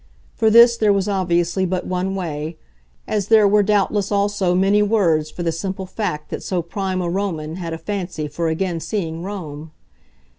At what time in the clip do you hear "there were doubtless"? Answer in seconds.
3.27-4.11